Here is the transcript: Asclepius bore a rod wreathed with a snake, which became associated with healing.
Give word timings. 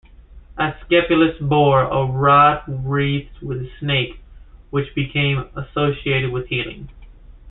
Asclepius 0.57 1.37
bore 1.39 1.83
a 1.83 2.03
rod 2.07 2.63
wreathed 2.67 3.39
with 3.43 3.59
a 3.61 3.69
snake, 3.79 4.19
which 4.71 4.95
became 4.95 5.49
associated 5.55 6.31
with 6.31 6.47
healing. 6.47 6.89